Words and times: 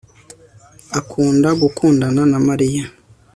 Akunda 0.99 1.49
gukundana 1.61 2.21
na 2.31 2.37
Mariya 2.47 2.85